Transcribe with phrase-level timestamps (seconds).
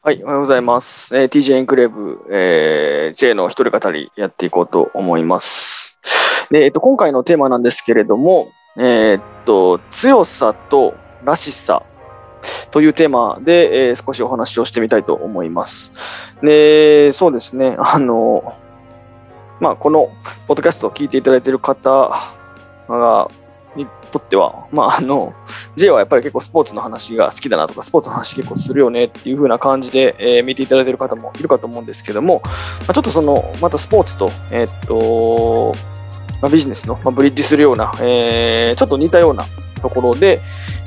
[0.00, 1.16] はい、おはようございます。
[1.16, 5.98] えー TJ エンクレーブ、えー J の一人語りやっていこうと思います。
[6.52, 11.82] で、えっと、今回のテーマなんですけれども、えーっと、強さとらしさ
[12.70, 15.90] というテーマで、えー少しお話をしてみたいと思います。
[16.42, 18.54] で、そうですね、あの、
[19.58, 20.12] まあ、この
[20.46, 22.30] ポッドキャストを聞いていただいている方
[22.88, 23.30] が、
[23.74, 25.34] にとっては、まあ、あの、
[25.78, 32.50] J はやっぱり結構スポーツの話が好きだなとか、スポーツの話結構するよねっていう風な感じで、えー見ていただいてる方もいるかと思うんですけども、ま
[32.88, 35.74] あ、ちょっとその、またスポーツと、えーっと、
[36.42, 39.44] まあ、ビジネスの、まあ、ブリッジするような、えーちょっと似たような
[39.80, 40.40] ところで、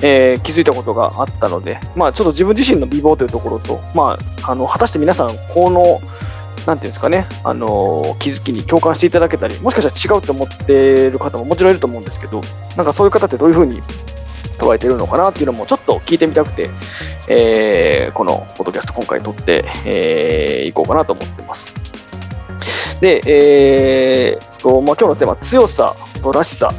[0.03, 6.01] えー気づいたことがあったので、まあ、ちょっと自分自身の美貌というところと、まあ、あの果たして皆さん、この、
[6.65, 12.41] なんていうんですかね、あの気づきに共感していただけたり、もしかしたら違うと思っている方ももちろんいると思うんですけど、
[12.77, 13.81] なんかそういう方ってどういうふうに
[14.57, 16.69] 捉えてるのかなっていうのもちょっと聞いてみたくて、
[17.27, 21.73] えーこのポッドキャスト今回撮ってい、えー、こうかなと思ってます。
[22.99, 26.71] で、えーとまあ、今日のテーマ、強さとらしさ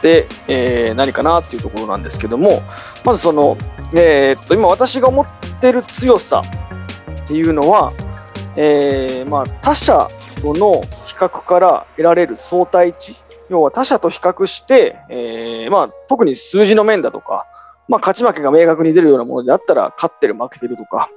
[0.00, 2.62] で、えー何かなっていうところなんですけども、
[3.04, 3.56] まずその、
[3.94, 5.26] えーと今私が思っ
[5.60, 6.42] てる強さ
[7.24, 7.92] っていうのは、
[8.56, 10.08] えーまあ、他者
[10.40, 13.16] との比較から得られる相対値
[13.52, 17.44] 要は他者と比較して、えーまあ、特に数字の面だとか、
[17.86, 21.10] まあ、勝ち負けが明確に出るようなものであったら勝ってる負けてるとか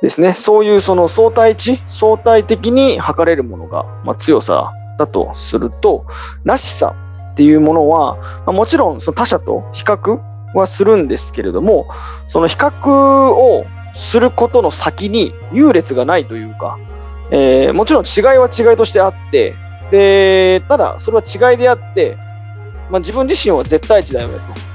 [0.00, 0.32] ですね。
[0.32, 6.06] そういうその相対値相対的に測れるものが、まあ、強さだとすると
[6.44, 6.94] らしさ
[7.32, 10.18] っていうものは、まあ、もちろんその他者と比較
[10.54, 11.86] はするんですけれども
[12.28, 16.78] その比較をすることの先に優劣がないというか、
[17.30, 19.54] えーもちろん違いは違いとしてあって
[19.90, 22.16] でただそれは違いであって、
[22.90, 24.68] まあ、自分自身は絶対値だよねと。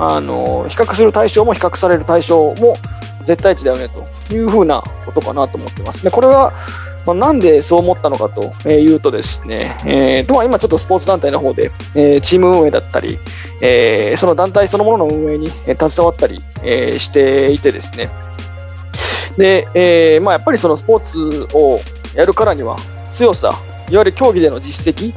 [0.00, 2.76] あの比較する対象も比較される対象も
[3.24, 4.06] 絶対値だよねと。
[4.30, 6.04] いうふうなことかなと思ってます。
[6.04, 6.52] でこれは、
[7.06, 13.18] まあ、なんでそう思ったのかというとですね、えーとまあ、今ちょっとスポーツ団体の方で、えーチーム運営だったり、
[13.62, 18.10] えーその団体そのものの運営に携わったり、えーしていてですね。
[19.36, 21.80] で、えーまあ、やっぱりそのスポーツを
[22.14, 22.76] やるからには
[23.12, 23.58] 強さ、
[23.90, 25.12] いわゆる競技での実績、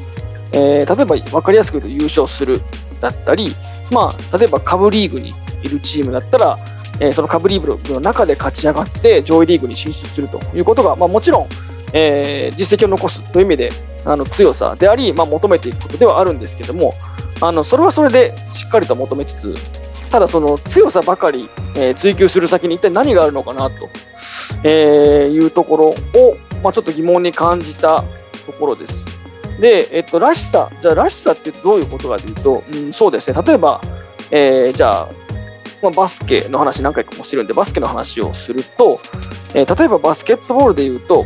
[0.54, 2.60] えー例えば分かりやすく言うと優勝する
[3.00, 3.56] だったり、
[3.92, 5.34] まあ、例えば下部リーグに
[5.64, 6.58] いるチームだったら、
[7.00, 11.48] えーその下部リーグの中で勝ち上がって上位リーグに進出するということが、まあ、もちろん、
[11.94, 13.70] えー実績を残すという意味で
[14.06, 16.94] あの強さであり、まあ、求めていくことではあるんですけども
[17.40, 19.54] あのそれはそれでしっかりと求めつつ
[20.12, 23.90] ただその強さばかり、えー追求する先に一体何があるのかなと、
[24.64, 25.96] えーいうところを、
[26.64, 28.04] まあ、ちょっと疑問に感じた
[28.62, 29.04] ころです。
[29.60, 33.82] で、えっと、らしさ、じゃあ、らしさってどういうことかというと、うん、そうですね、例えば、
[34.32, 35.10] えーじゃあ、
[35.90, 39.00] バスケの話何回かもしてるんで、バスケの話をすると、
[39.54, 41.26] えー例えばバスケットボールで言うと、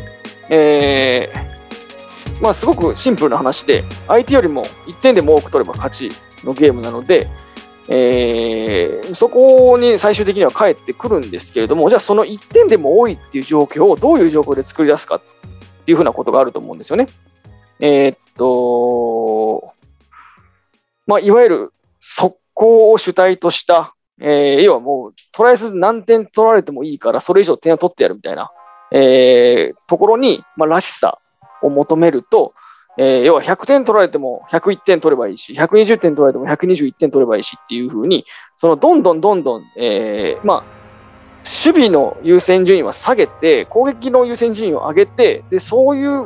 [0.50, 6.09] えーまあ、すごくシンプルな話で、相手よりも1点でも多く取れば勝ち
[6.44, 7.29] のゲームなので、
[7.88, 15.22] えーそこに最終的には返ってくるんですけれども、じゃあその1点でも多いっていう状況をどういう状況で作り出すか
[15.85, 17.06] っていうふうなことがあると思うんですよね。
[17.79, 19.72] えーっと、
[21.06, 28.50] まあ、いわゆる速攻を主体とした、えー要はもう、とりあえず何点取られてもいいから、それ以上点を取ってやるみたいな、
[28.91, 31.19] えーところに、まあ、らしさ
[31.62, 32.56] を求めると、
[32.97, 38.25] えー要は100点取られても101点取ればいいし、120点取られても121点取ればいいしっていうふうに、
[38.56, 40.74] そのどんどんどんどん、えーまあ、
[41.45, 46.25] 守備の優先順位は下げて、攻撃の優先順位を上げて、でそういう、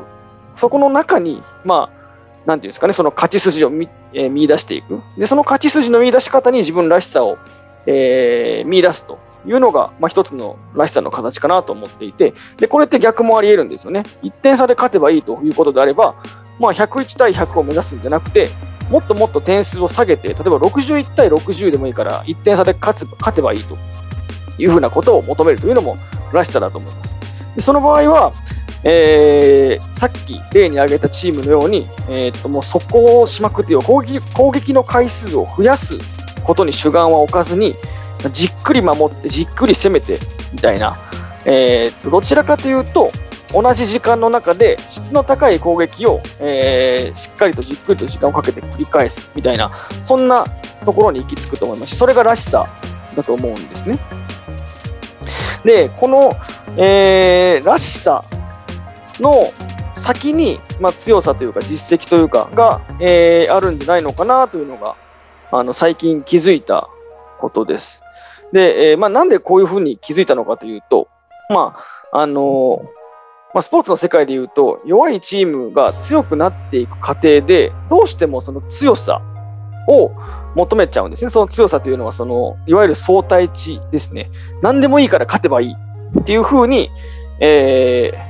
[0.56, 5.02] そこの中に、まあ、なんていうんですかね、その勝ち筋を見,、えー見出していく。
[5.18, 7.38] で、その勝ち筋の見出し方に自分らしさを、
[7.86, 14.04] えー見出すというのが、まあ、一つのらしさの形かなと思っていて、で、これって逆もあり得るんですよね。
[14.24, 16.16] 1点差で勝てばいいということであれば、
[16.60, 18.50] まあ、101対100を目指すんじゃなくて、
[18.90, 23.78] もっともっと点数を下げて、例えば61対60でもいいから、1点差で勝つ勝てばいいと
[24.60, 25.98] いうふうなことを求めるというのも
[26.32, 27.14] らしさだと思います。
[27.56, 28.32] でその場合は、
[28.84, 35.98] えーさっき例に挙げたチームのように、えーっともう速攻をしまくってよ攻撃攻撃の回数を増やす
[36.44, 37.76] ことに主眼は置かずに、
[38.32, 40.20] じっくり守って、じっくり攻めて
[40.54, 40.98] みたいな、
[41.46, 43.12] えーどちらかというと、
[43.52, 49.72] 同じ時間の中で質の高い攻撃を、えーしっかりとじっくりと時間をかけて繰り返すみたいな、
[50.06, 50.46] そんな
[50.86, 52.68] ところに行き着くと思いますし、それがらしさ
[53.16, 54.00] だと思うんですね。
[55.64, 56.32] で、この、
[56.78, 58.24] えーらしさ
[59.20, 59.52] の
[59.98, 64.96] 先に、まあ、強さというか実績というかが、えーあるんじゃないのかなというのが
[65.52, 66.88] あの最近気づいた
[67.40, 68.02] ことです。
[68.54, 71.10] で、えーまあ、なんでこういうふうに気づいたのかというと、
[71.50, 71.76] ま
[72.12, 72.82] あ、あの
[73.54, 79.22] まあ、スポーツの世界でいうと、弱いチームが強くなっていく過程で、どうしてもその強さ
[79.88, 80.12] を
[80.56, 81.32] 求めちゃうんですね。
[81.32, 84.30] その強さというのは、その、いわゆる相対値ですね。
[84.62, 85.76] 何でもいいから勝てばいい
[86.20, 86.90] っていうふうに、
[87.40, 88.30] えー、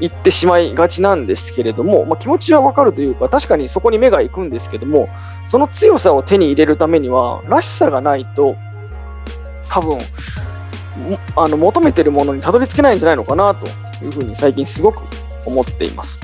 [0.00, 5.08] 言ってしまいがちなんですけれども、まあ、気持ちはわかるというか、確かにそこに目が行くんですけども、
[5.50, 8.56] その強さを手に入れるためには、らしさがないと、
[9.68, 9.98] 多分、
[11.36, 13.66] あの求めてるものにたどり着けないんじゃないのかなと
[14.04, 15.02] いうふうに最近すごく
[15.44, 16.18] 思っています。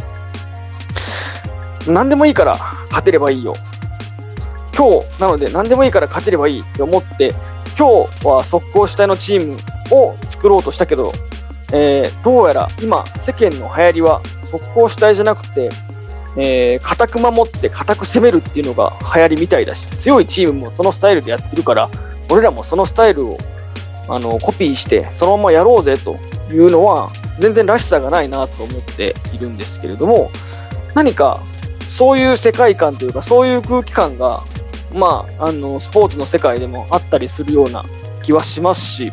[1.87, 2.57] 何でもいいから
[2.89, 3.55] 勝てればいいよ。
[4.77, 7.35] 今日なので何でもいいから勝てればいいって思って、
[7.79, 9.57] 今日は速攻主体のチーム
[9.91, 11.13] を作ろうとしたけど、
[11.73, 14.21] えー、どうやら今世間の流行りは
[14.51, 15.71] 速攻主体じゃなくて、
[16.37, 21.89] えー、固く守って固く攻めるっていうのが流行りみたいだし、強いチームもそのスタイルでやってるから、
[22.31, 23.39] 俺らもそのスタイルを
[24.09, 26.17] あのコピーしてそのままやろうぜと
[26.51, 27.09] いうのは
[27.39, 30.31] 全然らしさがないなと思っているんですけれども
[30.95, 31.41] 何か
[31.89, 34.41] そういう世界観というかそういう空気感が
[34.93, 37.85] まあ、あのスポーツの世界でもあったりするような
[38.23, 39.11] 気はしますし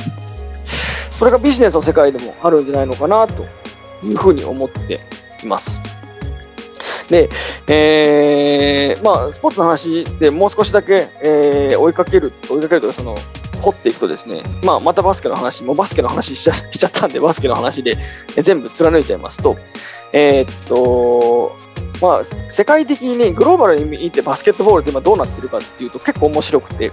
[1.20, 3.44] それがビジネスの世界でもあるんじゃないのかなと
[4.04, 5.02] いうふうに思って
[5.44, 5.80] います。
[7.10, 7.30] で、
[7.68, 13.18] えー、まあ、スポーツの話でもう少しだけ、えー、追いかける、追いかけるというか、その、
[13.62, 17.98] 掘っていくとですね、まあ、またバスケの話、もうバスケの話しちゃ しちゃったんで、バスケの話で
[18.42, 19.58] 全部貫いちゃいますと、
[20.14, 21.52] えー、っと、
[22.02, 26.92] まあ、世界的にね、グローバルに見てバスケットボールって今どうなってるかっていうと結構面白くて、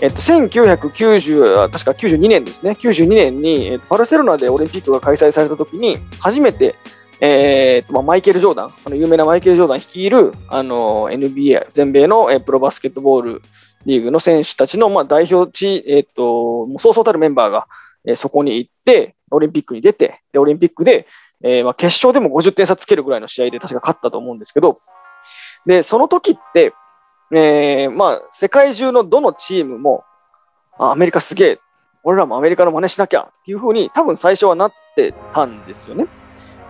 [0.00, 6.76] えっと、1990、確か92年ですね、92年に、えっと、バルセロナでオリンピックが開催されたときに、初めて、
[7.20, 13.42] えーっとまあ、マイケル・ジョーダン、あの有名なマイケル・ジョーダン率いるあの NBA、全米の、えプロバスケットボール
[13.86, 17.66] リーグの選手たちの、まあ、代表地、えー、っと、もうそうそうたるメンバーが、
[18.04, 21.06] え、そこに行って、オリンピックに出て、でオリンピックで、
[21.42, 24.80] えーまあ、決勝でも50点差つけるぐらいの試合で確か勝ったと思うんですけど、
[25.66, 26.72] で、その時って、
[27.32, 30.04] えー、まあ、世界中のどのチームも、
[30.78, 31.60] あアメリカすげえ、
[32.04, 36.06] 俺らもアメリカの真似しなきゃっていうふうに多分最初はなってたんですよね。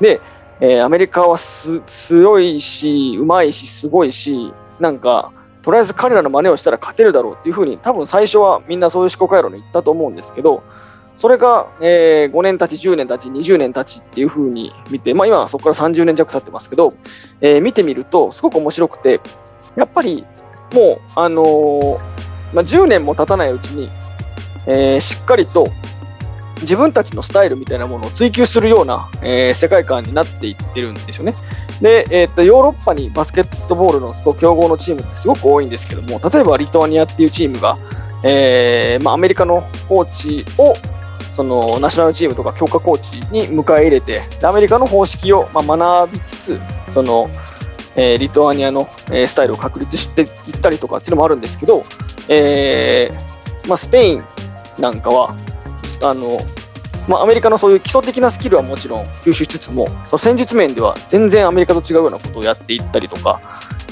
[0.00, 0.20] で、
[0.60, 5.32] えー、アメリカはす強いし、うまいし、すごいし、なんか、
[5.62, 10.62] とりあえず彼らの真似をしたら勝てるだろうっていうふうに、多分最初はみんなそういう思考回路に行ったと思うんですけど、
[11.16, 16.92] それが、えー、5年経ち、10年経ち、20年経ちっていうふうに見て、まあ、今はそこから30年弱経ってますけど、
[17.40, 19.20] えー、見てみると、すごく面白くて、
[19.76, 20.26] やっぱり
[20.74, 21.98] もう、あのー、
[22.52, 23.90] まあ、10年も経たないうちに、
[24.66, 25.68] えー、しっかりと
[26.62, 31.34] 自分たちのスタイルみたいなものを追求するような、えー、世界観になっていってるんですよね。
[31.80, 37.76] で、えーと、ヨーロッパにバスケットボールの強豪のチームってすごく多いんですけども、例えばリトアニアっていうチームが、
[38.22, 40.72] えーまあ、アメリカのコーチを
[41.36, 46.60] そのナショナルチームとか強化コーチに迎え入れて、アメリカの方式を、まあ、学びつつ、
[46.92, 47.28] その
[47.96, 50.28] えー、リトアニアの、えー、スタイルを確立していっ
[50.60, 51.82] たりとかっていうのもあるんですけど、
[52.28, 54.24] えーまあ、スペイン
[54.78, 55.34] なんかは、
[56.02, 56.38] あの、
[57.08, 63.40] まあ、アメリカのそういう基礎的なスキルはもちろん吸収しつつも、その戦術面では全然アメリカと違うようなことをやっていったりとか、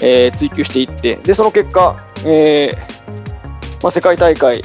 [0.02, 2.76] えー、追求していって、で、その結果、えー
[3.82, 4.62] まあ、世界大会、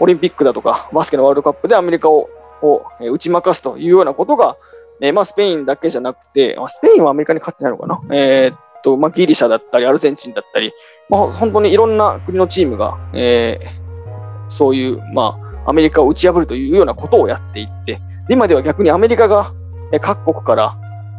[0.00, 2.28] オリンピックだとか、バスケのワールドカップでアメリカを
[2.62, 4.56] を打ち負かすというようなことが、
[5.00, 10.72] えまあ、スペインだけじゃなくて、まあ、スペインはアメリカに勝ってないのかな、えー、っとまあ、ギリシャだったり、アルゼンチンだったり、
[11.08, 15.36] まあ、本当にいろんな国のチームが、えー、そういう、ま
[15.66, 17.98] あ、アメリカを打ち破るというようなことをやっていって、
[18.28, 19.52] 今では逆にアメリカが
[20.00, 20.76] 各国から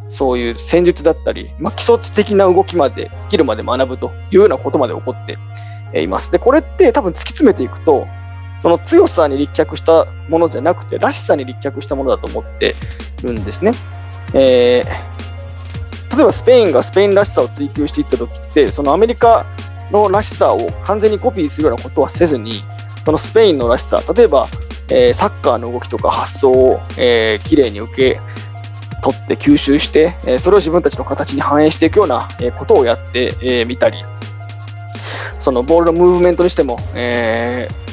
[0.08, 6.30] そういう戦術だったり、まあ、基礎的な動きまで、スキルまで学ぶというようなことまで起こっています。
[6.32, 8.06] で、これって多分突き詰めていくと、
[8.66, 12.74] その強さに立脚したものじゃなくて、らしさに立脚したものだと思って
[13.22, 13.70] るんですね。
[14.34, 19.46] えー、例えばスペインがスペインらしさを追求していったときって、そのアメリカ
[19.92, 22.64] のらしさを完全にコピーするようなことはせずに、
[23.04, 24.48] そのスペインのらしさ、例えば、
[24.90, 28.20] えー、サッカーの動きとか発想を、えー、きれいに受け
[29.00, 34.02] 取って吸収して、えー、それを自分たちの形に反映していくような、えー、ことをやってみ、えー、たり、
[35.38, 37.85] そのボールのムーブメントにしても、えー、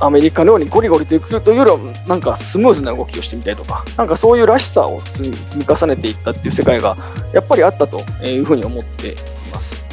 [0.00, 6.96] アメリカのようにゴリゴリといくというよりは、なんかスムーズな動きをしてみたりとか、なんかそういうらしさを積み重ねていったっていう世界が
[7.32, 9.14] やっぱりあったというふうに思ってい
[9.52, 9.84] ます。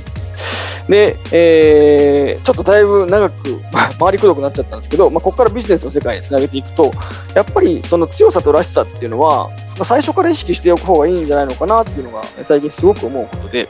[0.90, 3.62] で、えー、ちょっとだいぶ長く
[3.98, 6.92] 回りくどくなっちゃったんですけど、まあ、ここからビジネスの世界につなげていくと、
[7.36, 13.68] やっぱりその強さとらしさっていうのは、まあ、最初から意識しておく方がいいんじゃないのかなっていうのが最近すごく思うことで、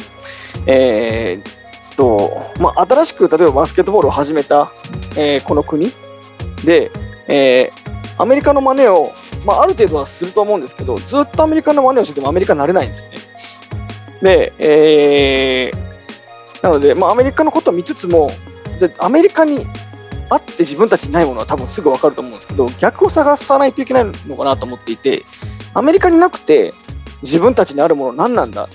[0.65, 1.63] えー、
[1.95, 4.71] とまあ、新しく例えばバスケットボールを始めた、
[5.15, 5.91] えー、この国
[6.65, 6.91] で、
[7.27, 9.13] えー、アメリカの真似を
[9.45, 13.17] まあ、ある程度はすると思うんですけど、ずっとアメリカの真似をしててもアメリカになれないんですよね。
[14.21, 18.29] で、えー、なので、まあ、アメリカのことを見つつも、
[18.79, 19.65] でアメリカに
[20.29, 25.23] あって自分たちにないものは多分すぐ分かると思うんですけど、逆を探さないといけないのかなと思っていて、
[25.73, 26.73] アメリカになくて
[27.21, 28.69] 自分たちにあるもの何なんだ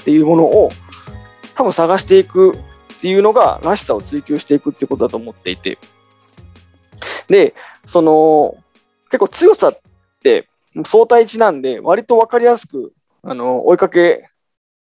[0.00, 0.70] っていうものを
[1.56, 2.60] 多分探していくっ
[3.00, 5.78] ていうのが、らしさを追求していくっていうことだと思っていて、
[7.28, 7.54] で、
[7.84, 8.56] その、
[9.10, 9.78] 結構強さっ
[10.22, 10.48] て
[10.84, 14.28] 相対値なんで、割と分かりやすくあの追いかけ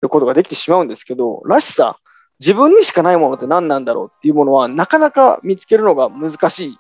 [0.03, 1.99] ることができてしまうんですけど、らしさ、
[2.39, 6.79] 自分にしかないものって何なんだろうっていうものは、なかなか見つけるのが難しい、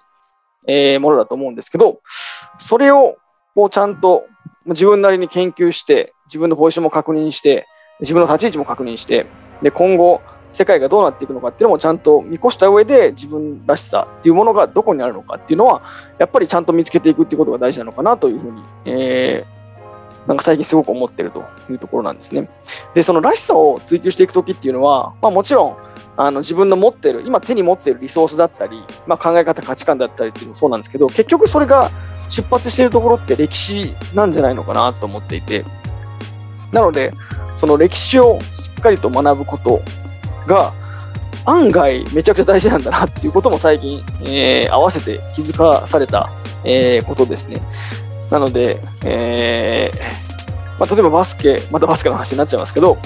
[0.66, 2.00] えー、ものだと思うんですけど、
[2.58, 3.16] それを
[3.54, 4.26] こうちゃんと
[4.66, 7.66] 自分なりに研究して、自分のポジションも確認して、
[8.00, 9.26] 自分の立ち位置も確認して、
[9.62, 15.82] で今後、世界がどうなっていくのかっていうのもちゃんと見越した上で自分らしさっていうものがどこにあるのかっていうのは
[16.18, 22.48] やっぱりちゃんと見つけていくっていうことが大事なのかなというふうに、えー、なんか最近すごく思ってるというところなんですね。
[22.94, 25.76] で、そのらしさを追求していくときっていうのは、まあ、もちろん
[26.16, 31.90] あの自分の持ってる、今手に持ってるリソースだったり、まあ、考え方、価値観だったりっていうのもそうなんですけど、結局それが
[32.28, 35.64] 出発しているところって歴史なんじゃないのかなと思っていて、
[36.72, 37.12] なので、
[37.56, 39.82] その歴史をしっかりと学ぶこと
[40.50, 40.74] が、
[41.46, 46.28] 案外めちゃくちゃ大事なんだなっていうことも最近、えー、合わせて気づかされた、
[46.64, 47.60] えー、ことですね。
[48.30, 52.98] なので、えーまあ、例えばバスケ、またバスケの話になっちゃいますけど、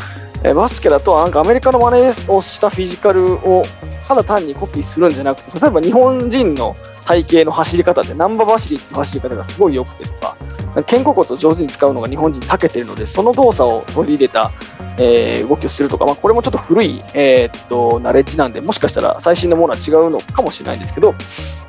[0.42, 3.62] えー、バスケだとなんかアメリカの真似をしたフィジカルを
[4.06, 10.36] ただ単にコピーするんじゃなくて、例えば日本人の体型の走り方で、ナンバ走りって走り方がすごい良くてとか、
[10.82, 14.52] 肩甲骨を上手に使うのが日本人に長けているので、その動作を取り入れた、
[14.98, 21.14] えー、動きをするとか、まあ、これもちょっと古い、えー、っとナレッジなんで、もしかしたら最新のものは違うのかもしれないんですけど、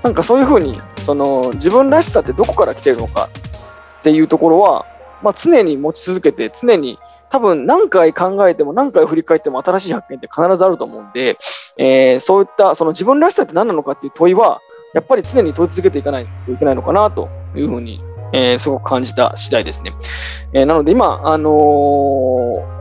[0.03, 3.29] なんかそういうふうにその自分らしさってどこから来てるのか
[4.00, 4.85] っていうところは、
[5.21, 6.97] まあ、常に持ち続けて、常に
[7.29, 11.38] 多分何回考えても何回振り返っても新しい発見って必ずあると思うんで、
[11.77, 14.62] えー、そういったその自分らしさって何なのかっていう問いは、
[14.93, 18.00] やっぱり常に問い続けていかないといけないのかなというふうに、
[18.36, 19.94] えー、すごく感じた次第ですね。
[20.51, 21.50] えー、なので今、あの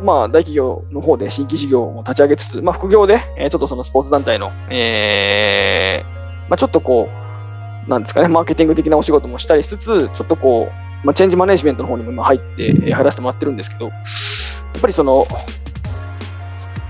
[0.01, 6.03] ー、まあ、大企業の方で新規事業を立ち上げつつ、まあ、副業で、えちょっとそのスポーツ団体の、え
[6.49, 7.09] まあ、ちょっとこ
[7.87, 13.93] う、なんですかね、マーケティング的なお仕事もしたりしつつ、ちょっとこう、まあ、チェンジマネジメントの方にも今入って、入らせてもらってるんですけど、や
[14.79, 15.25] っぱりその、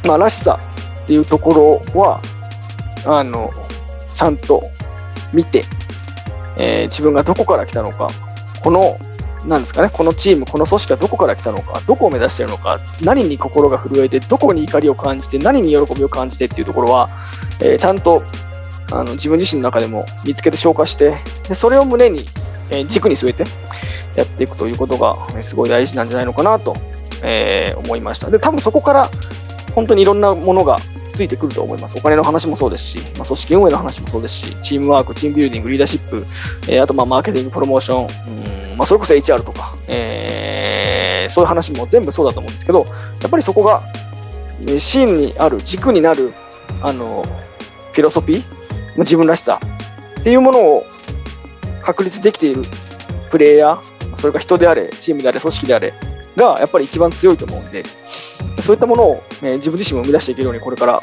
[0.06, 0.58] まあ、らしさ
[1.02, 2.22] っていうところは、
[3.04, 3.52] あの、
[4.14, 4.62] ちゃんと
[5.34, 5.64] 見て、
[6.56, 8.08] えー、自分がどこから来たのか、
[8.64, 8.98] この、
[9.44, 17.10] なんですかね、このチーム、この組織がどこから来たのか、どこを目指しているのか、何に心が震えて、どこに怒りを感じて、何に喜びを感じてっていうところは、
[17.60, 18.24] えー、ちゃんと
[18.90, 22.24] あの自分自身の中でも見つけて消化して、でそれを胸に、
[22.70, 23.44] えー、軸に据えて
[24.16, 26.74] やっていくということが、すごい大事なんじゃないのかなと、
[27.22, 28.30] えー、思いました。
[28.30, 29.10] で、多分そこから
[29.74, 30.78] 本当にいろんなものが
[31.14, 31.96] ついてくると思います。
[31.96, 36.24] お金の話もそうですし、まあ、組織運営の話もそうですし、チームワーク、チームビルディング、リーダーシップ、
[36.68, 42.84] えー、あとまあマーケティング、プロモーション、うんまあ、それこそ HR とか、えー、そういう話も全部そうだと思うんですけど、
[43.20, 43.82] やっぱりそこが、
[44.66, 46.32] え芯にある、軸になる、
[46.80, 47.22] あの、
[47.92, 49.60] フィロソフィー、自分らしさ
[50.20, 50.86] っていうものを
[51.82, 52.62] 確立できている
[53.30, 55.92] プレイヤー、それが人であれ、チームであれ、組織であれ、
[56.36, 57.84] がやっぱり一番強いと思うんで、
[58.64, 61.00] そういったものを、え、自分自身も生み出していけるように、これから、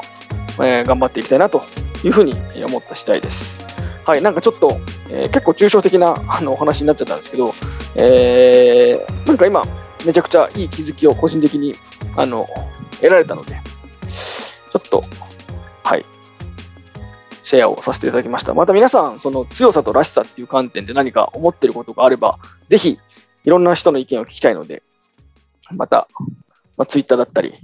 [0.60, 1.62] え、頑張っていきたいなと
[2.02, 3.64] いうふうに思った次第です。
[4.04, 7.54] はい、なんかちょっと、えー、結構抽象的なあのお話になっちゃったんですけど、
[7.94, 9.62] えー、なんか今、
[10.04, 11.76] めちゃくちゃいい気づきを個人的に
[12.16, 12.48] あの
[12.96, 13.60] 得られたので、
[14.72, 15.04] ちょっと、
[15.84, 16.04] はい、
[17.44, 18.54] シェアをさせていただきました。
[18.54, 22.98] また皆さん、その強さとらしさっていう観点で何か思ってることがあれば、ぜひ、
[23.44, 24.82] いろんな人の意見を聞きたいので、
[25.70, 26.08] また
[26.76, 27.54] まあ、ツイッターだったり、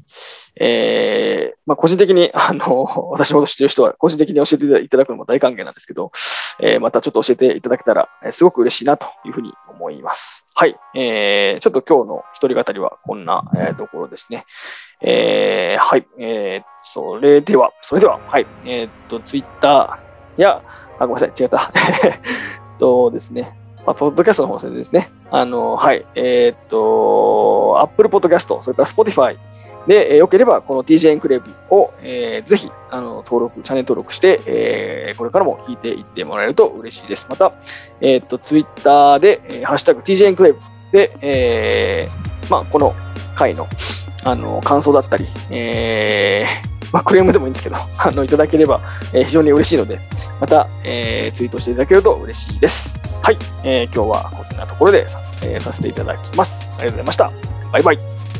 [0.61, 6.13] えー、まあ、個人的に、 あの、私のこと知ってる人は個人的に教えていただくのも大歓迎なんですけど、
[6.61, 10.45] えー、またちょっと教えていただけたら、すごく嬉しいなというふうに思います。
[10.55, 10.77] はい。
[10.95, 14.45] えー、ちょっと今日の一人語りはこんな、えー、ところですね。
[15.01, 16.07] えー、はい。
[16.19, 18.47] えー、それでは、それでは、はい。
[18.65, 20.63] えー、っと、ツイッターや、
[20.99, 21.73] あ、ごめんなさい、違った。
[22.05, 23.57] えっとですね、
[23.87, 29.37] まあ、ポッドキャストの方でですね、あの、はい、えー、っと、Apple Podcast、それから Spotify
[29.87, 37.27] で、えー、よければ、この DJ エンクレーブを、えー、ぜひ、あの、登録、チャンネル登録して、えー、これからも聞いていってもらえると嬉しいです。
[37.31, 37.55] また、
[38.01, 40.61] えー、っと、Twitter で、えー、ハッシュタグ DJ エンクレーブ
[40.93, 42.95] で、えー、まあ、この
[43.35, 43.67] 回の、
[44.25, 48.81] あの、感想だったり、えー、まあ、クレームでもいいんですけど、 あの、いただければ、
[49.13, 49.99] えー、非常に嬉しいので、
[50.41, 52.99] また、えー、ツイートしていただけると嬉しいです。
[53.23, 55.07] はい、えー、今日はこんなところで、
[55.43, 56.61] え、させていただきます。
[56.61, 57.31] ありがとうございました。
[57.73, 58.38] バイバイ。